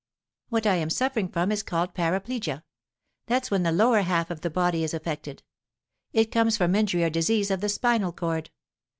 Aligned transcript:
What 0.49 0.65
I 0.65 0.77
am 0.77 0.89
suffering 0.89 1.29
from 1.29 1.51
is 1.51 1.61
called 1.61 1.93
paraplegia; 1.93 2.63
that's 3.27 3.51
when 3.51 3.61
the 3.61 3.71
lower 3.71 4.01
half 4.01 4.31
of 4.31 4.41
the 4.41 4.49
body 4.49 4.83
is 4.83 4.95
affected; 4.95 5.43
it 6.11 6.31
comes 6.31 6.57
from 6.57 6.73
injury 6.73 7.03
or 7.03 7.11
disease 7.11 7.51
of 7.51 7.61
the 7.61 7.69
spinal 7.69 8.11
cord. 8.11 8.49